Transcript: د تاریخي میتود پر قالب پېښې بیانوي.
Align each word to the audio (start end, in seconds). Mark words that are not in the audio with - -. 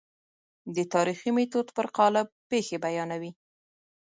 د 0.75 0.77
تاریخي 0.93 1.29
میتود 1.37 1.67
پر 1.75 1.85
قالب 1.97 2.27
پېښې 2.49 2.77
بیانوي. 2.85 3.31